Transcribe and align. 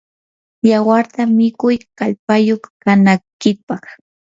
yawarta 0.69 1.21
mikuy 1.37 1.77
kallpayuq 1.97 2.63
kanaykipaq. 2.81 3.83